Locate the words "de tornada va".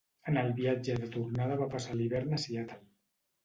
1.03-1.69